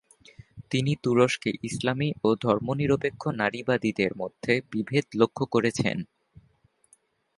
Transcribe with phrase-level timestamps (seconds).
[0.69, 5.97] তিনি তুরস্কে ইসলামী ও ধর্মনিরপেক্ষ নারীবাদীদের মধ্যে বিভেদ লক্ষ্য করেছেন।